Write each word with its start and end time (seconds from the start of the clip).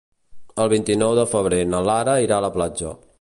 El 0.63 0.69
vint-i-nou 0.73 1.13
de 1.19 1.27
febrer 1.35 1.59
na 1.75 1.85
Lara 1.91 2.19
irà 2.29 2.41
a 2.41 2.47
la 2.49 2.53
platja. 2.57 2.97